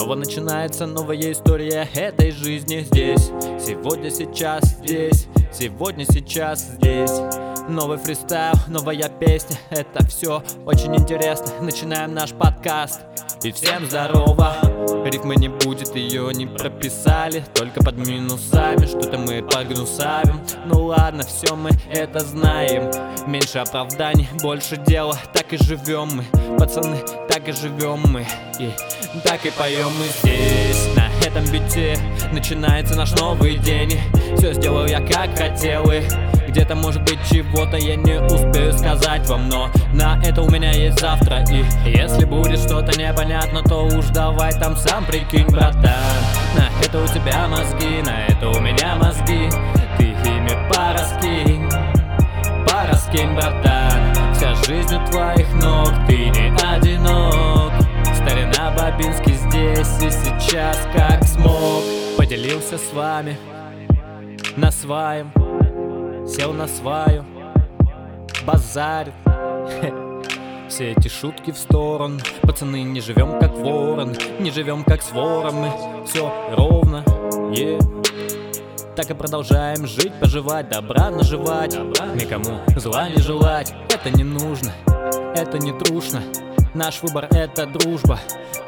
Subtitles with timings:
[0.00, 3.26] Снова начинается новая история этой жизни здесь.
[3.62, 5.26] Сегодня, сейчас, здесь.
[5.52, 7.12] Сегодня, сейчас, здесь.
[7.68, 9.58] Новый фристайл, новая песня.
[9.68, 11.52] Это все очень интересно.
[11.60, 13.02] Начинаем наш подкаст.
[13.42, 14.56] И всем здорово
[15.10, 17.44] Рифмы не будет, ее не прописали.
[17.54, 22.90] Только под минусами Что-то мы погнусавим Ну ладно, все мы это знаем.
[23.26, 25.16] Меньше оправданий, больше дела.
[25.32, 26.24] Так и живем мы,
[26.58, 28.26] пацаны, так и живем мы.
[28.58, 28.70] И
[29.24, 31.96] так и поем мы здесь На этом бите.
[32.32, 33.98] Начинается наш новый день.
[34.36, 36.02] Все сделаю я как хотел и
[36.50, 41.00] где-то может быть чего-то я не успею сказать вам Но на это у меня есть
[41.00, 41.44] завтра.
[41.50, 45.84] И если будет что-то непонятно, то уж давай там сам прикинь, братан.
[46.56, 49.48] На это у тебя мозги, на это у меня мозги.
[49.96, 51.68] Ты ими пораскинь,
[52.66, 54.34] пораскинь, братан.
[54.34, 57.72] Вся жизнь у твоих ног, ты не одинок.
[58.14, 61.82] Старина Бабинский здесь и сейчас как смог.
[62.16, 63.36] Поделился с вами
[64.56, 65.30] на своем
[66.26, 67.24] Сел на сваю,
[68.46, 69.14] базарит
[70.68, 72.20] Все эти шутки в сторону.
[72.42, 75.66] Пацаны, не живем как ворон Не живем как с вором.
[76.06, 77.04] Все ровно.
[78.94, 81.74] Так и продолжаем жить, поживать, добра наживать.
[82.14, 84.72] Никому зла не желать Это не нужно,
[85.34, 86.22] это не трушно
[86.74, 88.20] Наш выбор это дружба.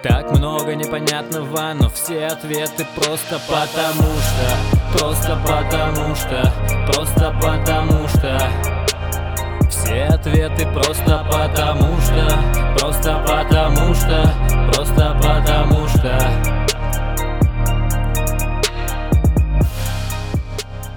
[0.03, 6.53] Так много непонятного, но все ответы просто потому что Просто потому что,
[6.92, 8.41] просто потому что.
[9.70, 12.28] Все ответы просто потому что
[12.78, 14.31] Просто потому что,
[14.72, 16.62] просто потому что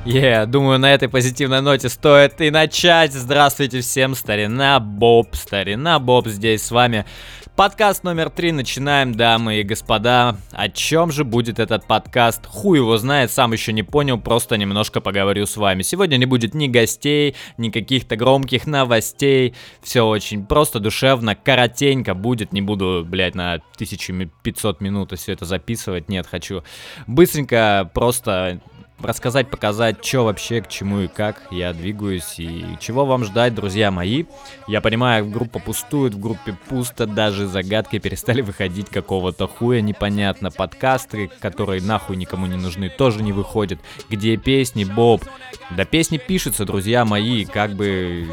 [0.06, 3.12] Yeah, думаю, на этой позитивной ноте стоит и начать.
[3.12, 7.08] Здравствуйте всем, старина Боб, старина Боб здесь с вами.
[7.56, 10.38] Подкаст номер три начинаем, дамы и господа.
[10.52, 12.46] О чем же будет этот подкаст?
[12.46, 15.82] Хуй его знает, сам еще не понял, просто немножко поговорю с вами.
[15.82, 19.56] Сегодня не будет ни гостей, ни каких-то громких новостей.
[19.82, 22.54] Все очень просто, душевно, коротенько будет.
[22.54, 26.10] Не буду, блядь, на 1500 минут все это записывать.
[26.10, 26.64] Нет, хочу
[27.08, 28.62] быстренько просто
[29.00, 33.92] рассказать, показать, что вообще, к чему и как я двигаюсь и чего вам ждать, друзья
[33.92, 34.26] мои.
[34.68, 40.52] Я понимаю, группа пустует, в группе пусто, даже загадки перестали выходить какого-то хуя непонятно.
[40.52, 43.80] Подкасты, которые нахуй никому не нужны, тоже не выходят.
[44.10, 45.24] Где песни, Боб?
[45.72, 48.28] Да песни пишутся, друзья мои, как бы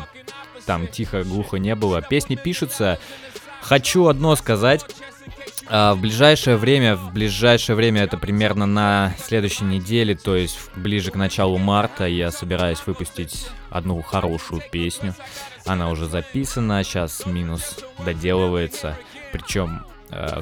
[0.66, 2.02] там тихо, глухо не было.
[2.02, 2.98] Песни пишутся.
[3.60, 4.84] Хочу одно сказать.
[5.74, 11.10] А, в ближайшее время, в ближайшее время, это примерно на следующей неделе, то есть ближе
[11.10, 15.14] к началу марта, я собираюсь выпустить одну хорошую песню.
[15.64, 18.98] Она уже записана, сейчас минус доделывается.
[19.32, 19.86] Причем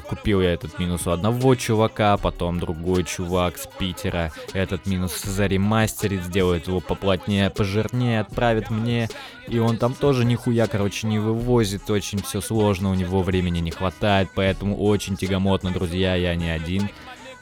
[0.09, 6.23] купил я этот минус у одного чувака, потом другой чувак с Питера этот минус заремастерит,
[6.23, 9.09] сделает его поплотнее, пожирнее, отправит мне.
[9.47, 13.71] И он там тоже нихуя, короче, не вывозит, очень все сложно, у него времени не
[13.71, 16.89] хватает, поэтому очень тягомотно, друзья, я не один.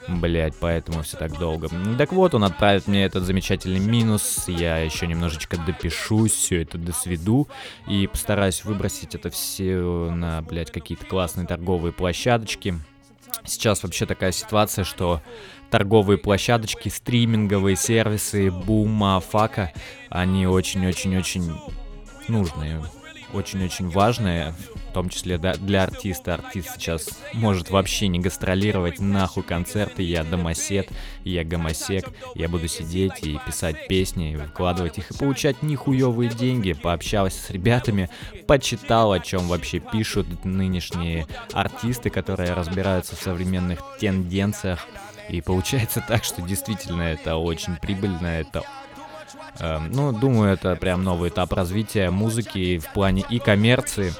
[0.08, 1.68] Блять, поэтому все так долго.
[1.98, 4.44] Так вот, он отправит мне этот замечательный минус.
[4.48, 7.48] Я еще немножечко допишу, все это досведу.
[7.86, 12.74] И постараюсь выбросить это все на, блять, какие-то классные торговые площадочки.
[13.44, 15.22] Сейчас вообще такая ситуация, что
[15.70, 19.72] торговые площадочки, стриминговые сервисы, бума, фака,
[20.08, 21.52] они очень-очень-очень
[22.28, 22.82] нужные,
[23.32, 24.54] очень-очень важные
[24.90, 26.34] в том числе да, для артиста.
[26.34, 30.88] Артист сейчас может вообще не гастролировать, нахуй концерты, я домосед,
[31.24, 36.72] я гомосек, я буду сидеть и писать песни, выкладывать их и получать нихуевые деньги.
[36.72, 38.10] Пообщался с ребятами,
[38.48, 44.86] почитал, о чем вообще пишут нынешние артисты, которые разбираются в современных тенденциях.
[45.28, 48.64] И получается так, что действительно это очень прибыльно, это
[49.60, 54.12] ну, думаю, это прям новый этап развития музыки в плане и коммерции,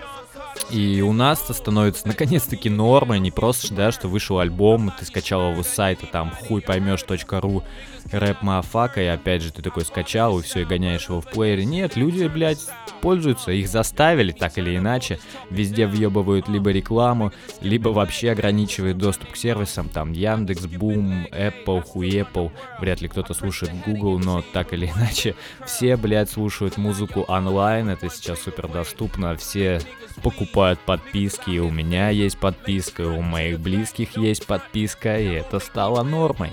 [0.70, 5.52] и у нас это становится наконец-таки нормой, не просто, да, что вышел альбом, ты скачал
[5.52, 7.64] его с сайта, там, хуй поймешь.ру,
[8.12, 11.64] рэп мафака, и опять же ты такой скачал, и все, и гоняешь его в плеере.
[11.64, 12.60] Нет, люди, блядь,
[13.00, 15.18] пользуются, их заставили так или иначе,
[15.50, 22.52] везде въебывают либо рекламу, либо вообще ограничивают доступ к сервисам, там, Яндекс, Бум, Apple, Apple,
[22.78, 25.34] вряд ли кто-то слушает Google, но так или иначе,
[25.66, 29.80] все, блядь, слушают музыку онлайн, это сейчас супер доступно, все
[30.22, 35.58] покупают подписки, и у меня есть подписка, и у моих близких есть подписка, и это
[35.58, 36.50] стало нормой.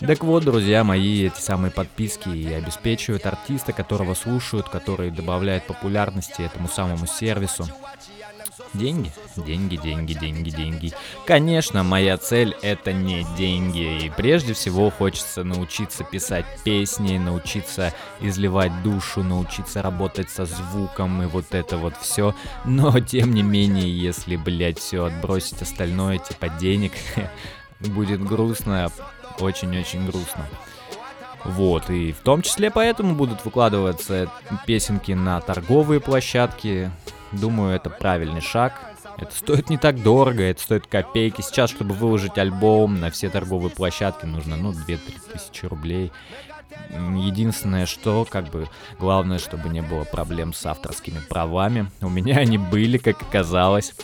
[0.00, 6.42] Так вот, друзья мои, эти самые подписки и обеспечивают артиста, которого слушают, который добавляет популярности
[6.42, 7.66] этому самому сервису.
[8.74, 10.92] Деньги, деньги, деньги, деньги, деньги.
[11.26, 14.04] Конечно, моя цель это не деньги.
[14.04, 21.26] И прежде всего хочется научиться писать песни, научиться изливать душу, научиться работать со звуком и
[21.26, 22.34] вот это вот все.
[22.66, 26.92] Но тем не менее, если, блядь, все отбросить остальное, типа денег,
[27.80, 28.90] будет грустно,
[29.40, 30.46] очень-очень грустно.
[31.44, 34.30] Вот, и в том числе поэтому будут выкладываться
[34.66, 36.90] песенки на торговые площадки.
[37.32, 38.80] Думаю, это правильный шаг.
[39.18, 41.40] Это стоит не так дорого, это стоит копейки.
[41.40, 44.98] Сейчас, чтобы выложить альбом на все торговые площадки, нужно, ну, 2-3
[45.32, 46.12] тысячи рублей.
[46.90, 48.68] Единственное, что, как бы,
[48.98, 51.90] главное, чтобы не было проблем с авторскими правами.
[52.00, 53.94] У меня они были, как оказалось.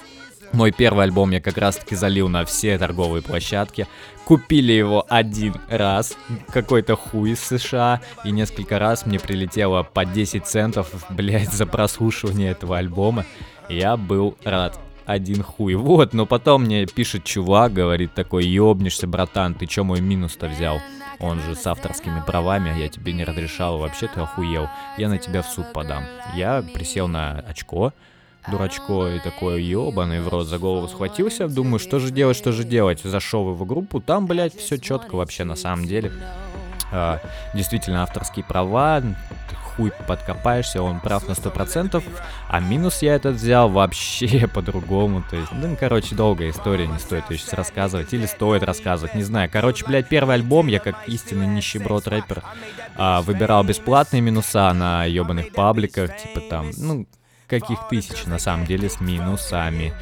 [0.52, 3.86] Мой первый альбом я как раз таки залил на все торговые площадки.
[4.26, 6.16] Купили его один раз,
[6.48, 12.50] какой-то хуй из США, и несколько раз мне прилетело по 10 центов, блядь, за прослушивание
[12.50, 13.24] этого альбома.
[13.68, 14.78] Я был рад.
[15.06, 15.74] Один хуй.
[15.74, 20.80] Вот, но потом мне пишет чувак, говорит такой, ёбнешься, братан, ты чё мой минус-то взял?
[21.18, 24.68] Он же с авторскими правами, я тебе не разрешал, вообще ты охуел.
[24.98, 26.04] Я на тебя в суд подам.
[26.34, 27.92] Я присел на очко,
[28.50, 31.48] дурачко и такой ебаный в рот за голову схватился.
[31.48, 33.00] Думаю, что же делать, что же делать.
[33.02, 36.12] Зашел в его группу, там, блядь, все четко вообще на самом деле.
[36.90, 37.20] А,
[37.54, 39.02] действительно, авторские права,
[39.76, 42.02] хуй подкопаешься, он прав на 100%,
[42.48, 47.30] а минус я этот взял вообще по-другому, то есть, ну, короче, долгая история, не стоит
[47.30, 49.48] ее сейчас рассказывать, или стоит рассказывать, не знаю.
[49.50, 52.42] Короче, блядь, первый альбом, я как истинный нищеброд рэпер,
[52.96, 57.06] а, выбирал бесплатные минуса на ебаных пабликах, типа там, ну,
[57.52, 59.92] каких тысяч на самом деле с минусами.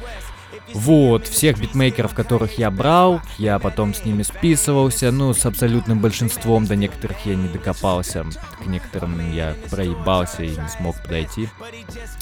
[0.73, 6.65] Вот, всех битмейкеров, которых я брал, я потом с ними списывался, ну, с абсолютным большинством,
[6.65, 8.25] до некоторых я не докопался,
[8.63, 11.49] к некоторым я проебался и не смог подойти.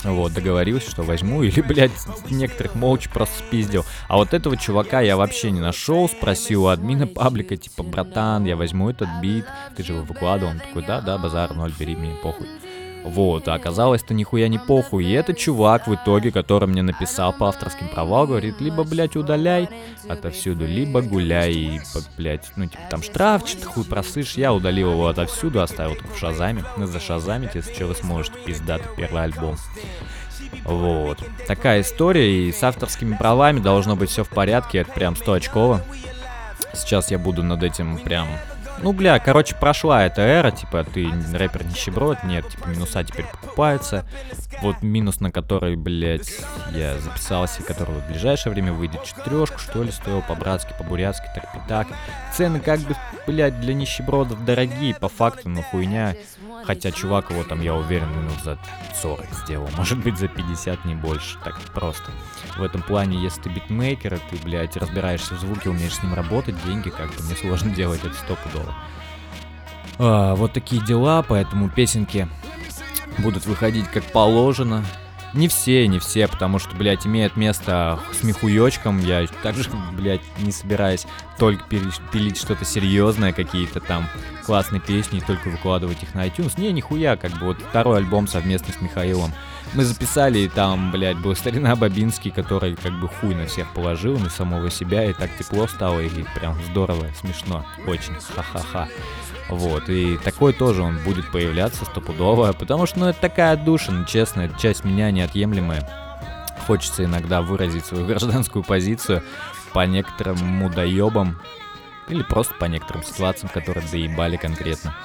[0.04, 1.92] Вот, договорился, что возьму, или, блядь,
[2.31, 3.86] некоторых молча просто спиздил.
[4.08, 8.56] А вот этого чувака я вообще не нашел, спросил у админа паблика, типа, братан, я
[8.56, 9.46] возьму этот бит,
[9.76, 12.48] ты же его выкладывал, он такой, да-да, базар, ноль, бери, мне похуй.
[13.04, 15.06] Вот, а оказалось-то нихуя не похуй.
[15.06, 19.69] И этот чувак в итоге, который мне написал по авторским правам, говорит, либо, блядь, удаляй
[20.07, 21.81] отовсюду, либо гуляй,
[22.18, 24.34] блядь, ну, типа, там штраф, что-то хуй просышь.
[24.34, 26.63] Я удалил его отовсюду, оставил только в шазаме.
[26.78, 29.56] Ну, за шазами, если что, вы сможете, пиздатый первый альбом.
[30.66, 31.19] Вот.
[31.48, 35.81] Такая история, и с авторскими правами должно быть все в порядке, это прям 100 очково.
[36.74, 38.28] Сейчас я буду над этим прям
[38.81, 44.06] ну, бля, короче, прошла эта эра, типа, ты рэпер нищеброд, нет, типа, минуса теперь покупаются.
[44.62, 46.31] Вот минус, на который, блядь,
[46.72, 51.88] я записался, который в ближайшее время выйдет четырешку, что ли, стоил по-братски, по-бурятски, так пятак.
[52.36, 52.96] Цены как бы,
[53.28, 56.16] блядь, для нищебродов дорогие, по факту, но хуйня.
[56.66, 58.58] Хотя чувак его там, я уверен, минут за
[59.02, 59.70] 40 сделал.
[59.78, 61.38] Может быть, за 50, не больше.
[61.44, 62.12] Так просто.
[62.58, 66.56] В этом плане, если ты битмейкер, ты, блядь, разбираешься в звуке, умеешь с ним работать,
[66.66, 68.76] деньги как бы несложно делать, это стопудово.
[69.98, 72.28] А, вот такие дела, поэтому песенки
[73.18, 74.86] будут выходить как положено.
[75.34, 79.00] Не все, не все, потому что, блядь, имеет место смехуёчком.
[79.00, 81.06] Я также, блядь, не собираюсь
[81.38, 84.07] только пилить что-то серьезное, какие-то там
[84.45, 86.59] классные песни, и только выкладывать их на iTunes.
[86.59, 89.31] Не, нихуя, как бы вот второй альбом совместно с Михаилом
[89.73, 94.18] мы записали, и там, блядь, был старина Бабинский, который как бы хуй на всех положил,
[94.18, 98.88] на самого себя, и так тепло стало, и прям здорово, смешно, очень, ха-ха-ха.
[99.49, 104.42] Вот, и такой тоже он будет появляться стопудово, потому что, ну, это такая отдушина, честно,
[104.42, 105.88] это часть меня неотъемлемая.
[106.68, 109.23] Хочется иногда выразить свою гражданскую позицию
[109.73, 111.40] по некоторым мудоебам,
[112.09, 114.95] или просто по некоторым ситуациям, которые доебали конкретно.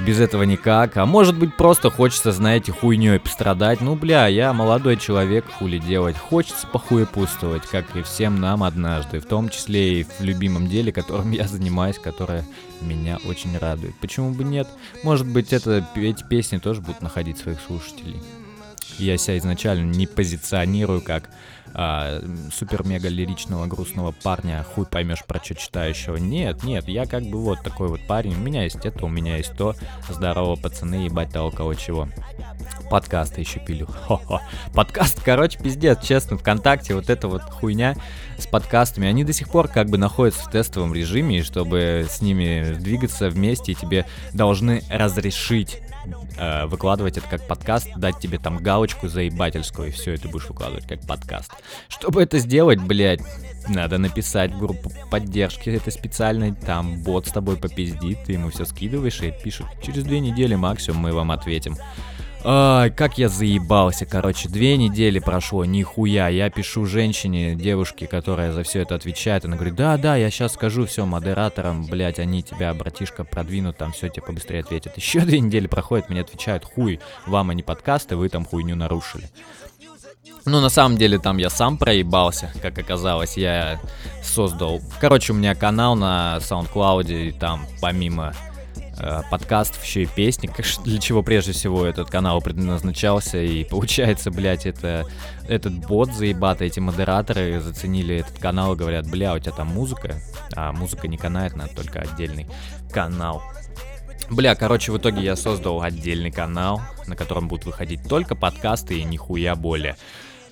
[0.00, 0.96] Без этого никак.
[0.96, 3.80] А может быть просто хочется, знаете, хуйней пострадать.
[3.80, 6.16] Ну, бля, я молодой человек, хули делать.
[6.16, 9.20] Хочется похуепутствовать, как и всем нам однажды.
[9.20, 12.44] В том числе и в любимом деле, которым я занимаюсь, которое
[12.80, 13.94] меня очень радует.
[14.00, 14.68] Почему бы нет?
[15.02, 18.20] Может быть, это, эти песни тоже будут находить своих слушателей.
[18.98, 21.30] Я себя изначально не позиционирую как
[21.74, 22.22] а,
[22.54, 26.16] супер-мега лиричного грустного парня, хуй поймешь про что читающего.
[26.16, 28.34] Нет, нет, я как бы вот такой вот парень.
[28.34, 29.74] У меня есть это, у меня есть то.
[30.08, 32.08] Здорово, пацаны, ебать того кого чего.
[32.90, 33.86] Подкасты еще пилю.
[33.86, 34.40] Хо-хо.
[34.72, 37.94] Подкаст, короче, пиздец, честно, ВКонтакте вот эта вот хуйня
[38.38, 42.22] с подкастами, они до сих пор как бы находятся в тестовом режиме, и чтобы с
[42.22, 45.82] ними двигаться вместе, тебе должны разрешить
[46.38, 50.86] э, выкладывать это как подкаст, дать тебе там галочку заебательскую, и все, это будешь выкладывать
[50.86, 51.52] как подкаст.
[51.88, 53.20] Чтобы это сделать, блядь,
[53.68, 59.20] надо написать группу поддержки это специальной, там бот с тобой попиздит, ты ему все скидываешь
[59.20, 61.76] и пишет, через две недели максимум мы вам ответим.
[62.44, 68.62] Ай, как я заебался, короче, две недели прошло, нихуя, я пишу женщине, девушке, которая за
[68.62, 73.24] все это отвечает, она говорит, да-да, я сейчас скажу все модераторам, блять, они тебя, братишка,
[73.24, 74.96] продвинут, там все тебе побыстрее ответят.
[74.96, 79.28] Еще две недели проходят, мне отвечают, хуй, вам они подкасты, вы там хуйню нарушили.
[80.44, 83.80] Ну, на самом деле, там я сам проебался, как оказалось, я
[84.22, 84.80] создал...
[85.00, 88.32] Короче, у меня канал на SoundCloud, и там помимо
[88.98, 90.50] э, подкастов, еще и песни,
[90.84, 95.06] для чего прежде всего этот канал предназначался, и получается, блядь, это
[95.48, 100.20] этот бот заебатый, эти модераторы заценили этот канал и говорят, бля, у тебя там музыка,
[100.54, 102.46] а музыка не канает, надо только отдельный
[102.92, 103.42] канал.
[104.30, 109.04] Бля, короче, в итоге я создал отдельный канал, на котором будут выходить только подкасты и
[109.04, 109.96] нихуя более.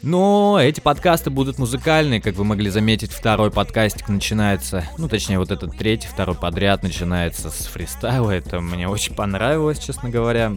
[0.04, 5.50] Но эти подкасты будут музыкальные, как вы могли заметить, второй подкастик начинается, ну точнее вот
[5.50, 10.52] этот третий, второй подряд начинается с фристайла, это мне очень понравилось, честно говоря.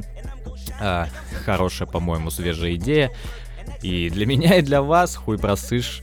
[0.82, 1.08] А,
[1.46, 3.10] хорошая, по-моему, свежая идея.
[3.82, 6.02] И для меня, и для вас, хуй просышь,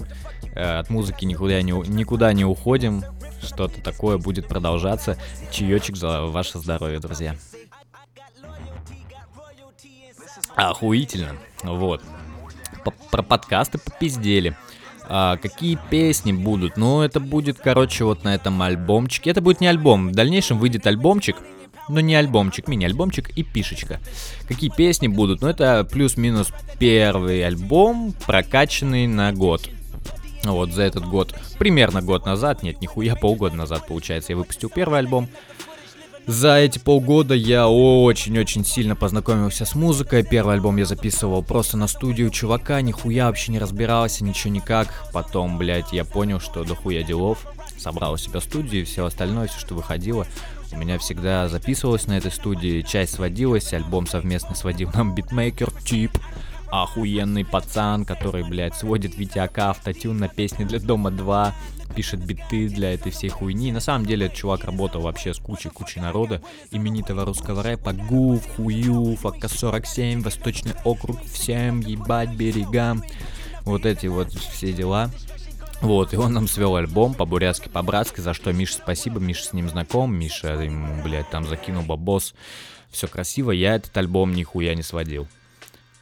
[0.55, 3.05] э, от музыки никуда не, никуда не уходим,
[3.43, 5.19] что-то такое будет продолжаться.
[5.53, 7.37] Чаечек за ваше здоровье, друзья.
[10.57, 11.37] Охуительно.
[11.63, 12.01] Вот
[13.11, 14.57] про подкасты попиздели.
[15.07, 16.77] А, какие песни будут?
[16.77, 19.31] Ну, это будет, короче, вот на этом альбомчике.
[19.31, 20.09] Это будет не альбом.
[20.09, 21.37] В дальнейшем выйдет альбомчик.
[21.89, 24.01] Но не альбомчик, мини-альбомчик и пишечка.
[24.49, 25.43] Какие песни будут?
[25.43, 26.49] Ну, это плюс-минус
[26.79, 29.69] первый альбом, прокачанный на год.
[30.45, 34.99] Вот за этот год, примерно год назад, нет, нихуя, полгода назад, получается, я выпустил первый
[34.99, 35.29] альбом.
[36.27, 40.25] За эти полгода я очень-очень сильно познакомился с музыкой.
[40.25, 44.89] Первый альбом я записывал просто на студию чувака, нихуя вообще не разбирался, ничего никак.
[45.13, 47.47] Потом, блядь, я понял, что дохуя делов.
[47.77, 50.27] Собрал у себя студию и все остальное, все, что выходило.
[50.73, 56.13] У меня всегда записывалось на этой студии, часть сводилась, альбом совместно сводил нам битмейкер тип
[56.83, 61.55] охуенный пацан, который, блядь, сводит Витяка автотюн на песни для Дома 2,
[61.95, 63.71] пишет биты для этой всей хуйни.
[63.71, 69.25] На самом деле, этот чувак работал вообще с кучей-кучей народа, именитого русского рэпа, Гуф, Хуюф,
[69.25, 73.05] АК-47, Восточный округ, всем ебать берегам.
[73.63, 75.11] Вот эти вот все дела.
[75.81, 79.69] Вот, и он нам свел альбом по-бурятски, по-братски, за что Миша спасибо, Миша с ним
[79.69, 82.35] знаком, Миша ему, блядь, там закинул бабос.
[82.91, 85.29] Все красиво, я этот альбом нихуя не сводил.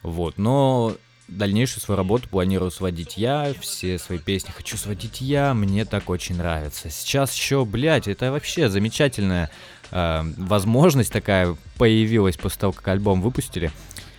[0.03, 0.95] Вот, но
[1.27, 6.37] дальнейшую свою работу планирую сводить я, все свои песни хочу сводить я, мне так очень
[6.37, 6.89] нравится.
[6.89, 9.49] Сейчас еще, блядь, это вообще замечательная
[9.91, 13.71] э, возможность такая появилась после того, как альбом выпустили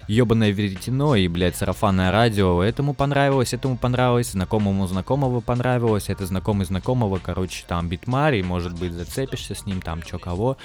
[0.08, 2.62] ебаное веретено и, блядь, сарафанное радио.
[2.62, 8.92] Этому понравилось, этому понравилось, знакомому знакомого понравилось, это знакомый знакомого, короче, там битмарий, может быть,
[8.92, 10.56] зацепишься с ним, там, чё кого.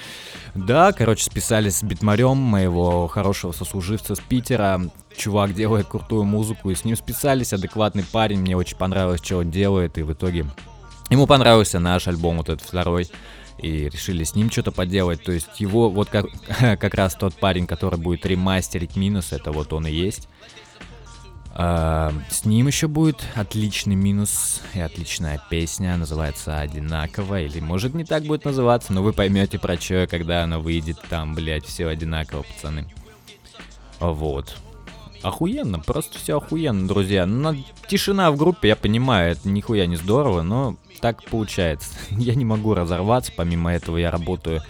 [0.54, 4.80] Да, короче, списались с битмарем моего хорошего сослуживца с Питера.
[5.16, 9.50] Чувак делает крутую музыку, и с ним списались, адекватный парень, мне очень понравилось, что он
[9.50, 10.46] делает, и в итоге
[11.10, 13.08] ему понравился наш альбом, вот этот второй
[13.60, 15.22] и решили с ним что-то поделать.
[15.22, 16.26] То есть его, вот как,
[16.58, 20.28] как раз тот парень, который будет ремастерить минус, это вот он и есть.
[21.52, 28.04] А, с ним еще будет отличный минус и отличная песня, называется одинаково, или может не
[28.04, 32.42] так будет называться, но вы поймете про что, когда она выйдет, там, блять, все одинаково,
[32.44, 32.86] пацаны.
[33.98, 34.56] Вот.
[35.22, 37.26] Охуенно, просто все охуенно, друзья.
[37.26, 37.54] Ну,
[37.88, 41.90] тишина в группе, я понимаю, это нихуя не здорово, но так получается.
[42.10, 44.62] Я не могу разорваться, помимо этого я работаю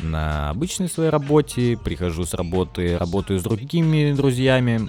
[0.00, 4.88] на обычной своей работе, прихожу с работы, работаю с другими друзьями,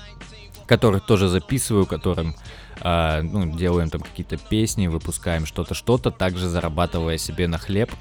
[0.67, 2.35] которых тоже записываю, которым
[2.81, 7.91] э, ну, делаем там какие-то песни, выпускаем что-то, что-то, также зарабатывая себе на хлеб.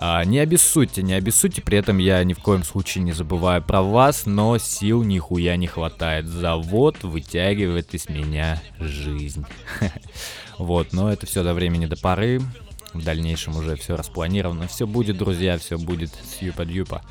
[0.00, 3.82] А, не обессудьте, не обессудьте, при этом я ни в коем случае не забываю про
[3.82, 6.26] вас, но сил нихуя не хватает.
[6.26, 9.44] Завод вытягивает из меня жизнь.
[10.58, 12.40] Вот, но это все до времени до поры.
[12.92, 14.66] В дальнейшем уже все распланировано.
[14.66, 17.02] Все будет, друзья, все будет с юпа-дюпа.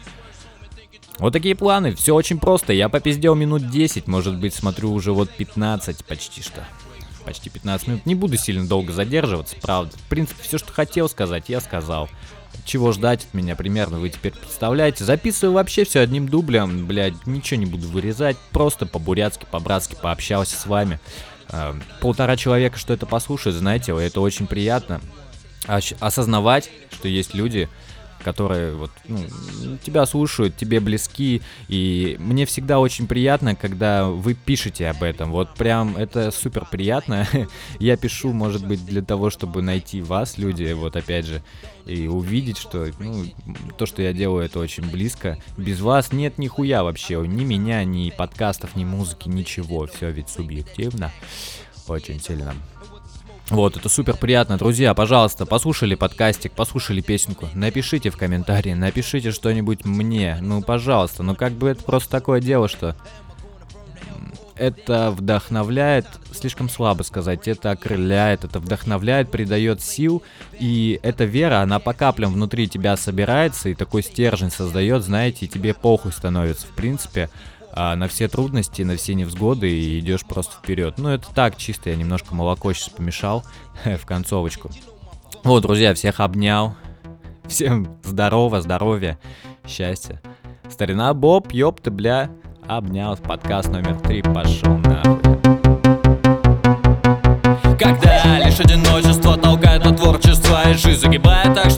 [1.17, 2.74] Вот такие планы, все очень просто.
[2.74, 6.67] Я попиздел минут 10, может быть, смотрю уже вот 15 почти что.
[7.24, 8.06] Почти 15 минут.
[8.06, 9.98] Не буду сильно долго задерживаться, правда.
[9.98, 12.10] В принципе, все, что хотел сказать, я сказал
[12.65, 15.03] чего ждать от меня примерно, вы теперь представляете.
[15.03, 20.65] Записываю вообще все одним дублем, блядь, ничего не буду вырезать, просто по-бурятски, по-братски пообщался с
[20.65, 20.99] вами.
[21.49, 25.01] Э, полтора человека, что это послушает, знаете, это очень приятно.
[25.99, 27.67] Осознавать, что есть люди,
[28.24, 29.19] которые вот, ну,
[29.83, 31.41] тебя слушают, тебе близки.
[31.67, 35.31] И мне всегда очень приятно, когда вы пишете об этом.
[35.31, 37.27] Вот прям это супер приятно.
[37.79, 41.41] Я пишу, может быть, для того, чтобы найти вас, люди, вот опять же,
[41.86, 43.25] и увидеть, что ну,
[43.77, 45.38] то, что я делаю, это очень близко.
[45.55, 49.88] Без вас нет нихуя вообще, ни меня, ни подкастов, ни музыки, ничего.
[49.88, 51.12] Все ведь субъективно.
[51.88, 52.53] Очень сильно.
[53.49, 54.57] Вот, это супер приятно.
[54.57, 60.37] Друзья, пожалуйста, послушали подкастик, послушали песенку, напишите в комментарии, напишите что-нибудь мне.
[60.41, 62.95] Ну, пожалуйста, ну как бы это просто такое дело, что
[64.57, 70.23] это вдохновляет, слишком слабо сказать, это окрыляет, это вдохновляет, придает сил,
[70.59, 75.49] и эта вера, она по каплям внутри тебя собирается, и такой стержень создает, знаете, и
[75.49, 77.29] тебе похуй становится, в принципе,
[77.79, 80.96] а, на все трудности, на все невзгоды, и идешь просто вперед.
[80.98, 83.46] Ну, это так, чисто я немножко молоко сейчас помешал
[83.86, 84.72] в концовочку.
[85.43, 86.75] Вот, друзья, всех обнял,
[87.48, 89.19] всем здорово, здоровья,
[89.67, 90.19] счастья.
[90.67, 92.31] Старина Боб, ёпта, бля,
[92.67, 93.15] обнял.
[93.15, 95.38] Подкаст номер три пошел нахуй.
[97.77, 101.76] Когда лишь одиночество толкает на творчество И жизнь загибает так, что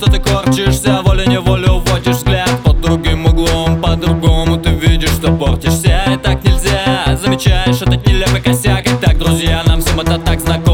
[7.40, 8.86] замечаешь этот нелепый косяк.
[8.86, 10.69] И так, друзья, нам всем это так знакомо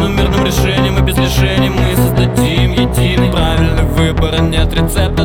[0.00, 5.24] картину Мирным решением и без лишений Мы создадим единый Правильный выбор, а нет рецепта